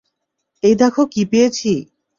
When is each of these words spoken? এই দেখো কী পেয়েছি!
এই 0.63 0.75
দেখো 0.75 1.01
কী 1.13 1.21
পেয়েছি! 1.31 1.71